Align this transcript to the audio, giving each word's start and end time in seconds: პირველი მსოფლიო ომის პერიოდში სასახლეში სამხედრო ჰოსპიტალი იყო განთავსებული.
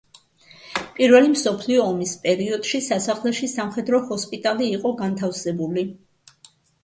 პირველი 0.99 1.27
მსოფლიო 1.33 1.83
ომის 1.89 2.13
პერიოდში 2.23 2.81
სასახლეში 2.87 3.49
სამხედრო 3.53 4.01
ჰოსპიტალი 4.07 4.71
იყო 4.79 4.95
განთავსებული. 5.05 5.85